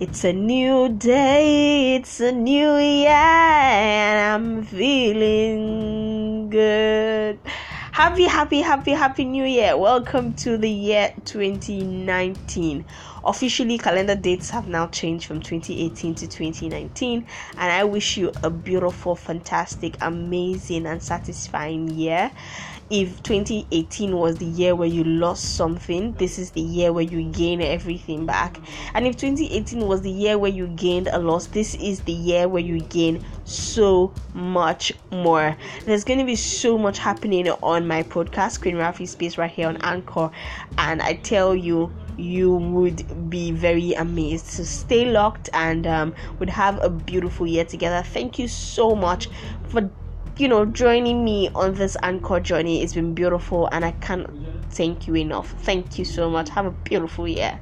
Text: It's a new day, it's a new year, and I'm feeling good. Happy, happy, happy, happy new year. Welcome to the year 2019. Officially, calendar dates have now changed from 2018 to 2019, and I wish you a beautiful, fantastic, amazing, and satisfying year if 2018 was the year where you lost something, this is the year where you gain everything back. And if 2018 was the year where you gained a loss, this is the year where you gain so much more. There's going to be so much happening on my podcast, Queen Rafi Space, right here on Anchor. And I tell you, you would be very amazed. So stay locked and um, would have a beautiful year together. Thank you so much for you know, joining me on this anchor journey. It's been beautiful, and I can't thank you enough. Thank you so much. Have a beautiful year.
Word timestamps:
It's 0.00 0.24
a 0.24 0.32
new 0.32 0.88
day, 0.88 1.96
it's 1.96 2.20
a 2.20 2.32
new 2.32 2.78
year, 2.78 3.10
and 3.10 4.32
I'm 4.32 4.64
feeling 4.64 6.48
good. 6.48 7.38
Happy, 7.92 8.24
happy, 8.24 8.62
happy, 8.62 8.92
happy 8.92 9.26
new 9.26 9.44
year. 9.44 9.76
Welcome 9.76 10.32
to 10.36 10.56
the 10.56 10.70
year 10.70 11.12
2019. 11.26 12.86
Officially, 13.26 13.76
calendar 13.76 14.14
dates 14.14 14.48
have 14.48 14.68
now 14.68 14.86
changed 14.86 15.26
from 15.26 15.42
2018 15.42 16.14
to 16.14 16.26
2019, 16.26 17.26
and 17.58 17.72
I 17.72 17.84
wish 17.84 18.16
you 18.16 18.32
a 18.42 18.48
beautiful, 18.48 19.14
fantastic, 19.14 19.98
amazing, 20.00 20.86
and 20.86 21.02
satisfying 21.02 21.90
year 21.90 22.30
if 22.90 23.22
2018 23.22 24.16
was 24.16 24.36
the 24.36 24.44
year 24.44 24.74
where 24.74 24.88
you 24.88 25.04
lost 25.04 25.54
something, 25.54 26.12
this 26.14 26.40
is 26.40 26.50
the 26.50 26.60
year 26.60 26.92
where 26.92 27.04
you 27.04 27.22
gain 27.30 27.62
everything 27.62 28.26
back. 28.26 28.58
And 28.94 29.06
if 29.06 29.16
2018 29.16 29.86
was 29.86 30.02
the 30.02 30.10
year 30.10 30.36
where 30.38 30.50
you 30.50 30.66
gained 30.66 31.06
a 31.06 31.18
loss, 31.18 31.46
this 31.46 31.76
is 31.76 32.00
the 32.00 32.12
year 32.12 32.48
where 32.48 32.62
you 32.62 32.80
gain 32.80 33.24
so 33.44 34.12
much 34.34 34.92
more. 35.12 35.56
There's 35.84 36.02
going 36.02 36.18
to 36.18 36.24
be 36.24 36.34
so 36.34 36.76
much 36.76 36.98
happening 36.98 37.48
on 37.48 37.86
my 37.86 38.02
podcast, 38.02 38.60
Queen 38.60 38.74
Rafi 38.74 39.06
Space, 39.06 39.38
right 39.38 39.50
here 39.50 39.68
on 39.68 39.76
Anchor. 39.78 40.30
And 40.76 41.00
I 41.00 41.14
tell 41.14 41.54
you, 41.54 41.92
you 42.16 42.56
would 42.56 43.30
be 43.30 43.52
very 43.52 43.92
amazed. 43.92 44.46
So 44.46 44.64
stay 44.64 45.10
locked 45.10 45.48
and 45.52 45.86
um, 45.86 46.14
would 46.40 46.50
have 46.50 46.82
a 46.82 46.90
beautiful 46.90 47.46
year 47.46 47.64
together. 47.64 48.02
Thank 48.02 48.38
you 48.38 48.48
so 48.48 48.96
much 48.96 49.28
for 49.68 49.88
you 50.40 50.48
know, 50.48 50.64
joining 50.66 51.24
me 51.24 51.50
on 51.54 51.74
this 51.74 51.96
anchor 52.02 52.40
journey. 52.40 52.82
It's 52.82 52.94
been 52.94 53.14
beautiful, 53.14 53.68
and 53.72 53.84
I 53.84 53.92
can't 53.92 54.26
thank 54.70 55.06
you 55.06 55.16
enough. 55.16 55.54
Thank 55.58 55.98
you 55.98 56.04
so 56.04 56.30
much. 56.30 56.50
Have 56.50 56.66
a 56.66 56.72
beautiful 56.72 57.28
year. 57.28 57.60